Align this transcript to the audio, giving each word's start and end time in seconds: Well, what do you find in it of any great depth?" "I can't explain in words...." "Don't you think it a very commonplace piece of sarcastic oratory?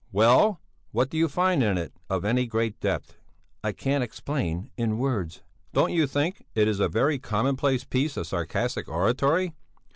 Well, 0.11 0.59
what 0.93 1.11
do 1.11 1.17
you 1.19 1.27
find 1.27 1.61
in 1.61 1.77
it 1.77 1.93
of 2.09 2.25
any 2.25 2.47
great 2.47 2.79
depth?" 2.79 3.17
"I 3.63 3.71
can't 3.71 4.03
explain 4.03 4.71
in 4.75 4.97
words...." 4.97 5.43
"Don't 5.73 5.93
you 5.93 6.07
think 6.07 6.47
it 6.55 6.67
a 6.67 6.87
very 6.87 7.19
commonplace 7.19 7.83
piece 7.83 8.17
of 8.17 8.25
sarcastic 8.25 8.87
oratory? 8.89 9.53